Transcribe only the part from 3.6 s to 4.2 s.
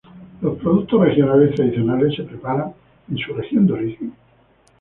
de origen.